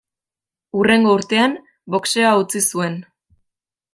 Hurrengo 0.79 1.11
urtean, 1.17 1.53
boxeoa 1.95 2.33
utzi 2.45 2.65
zuen. 2.65 2.97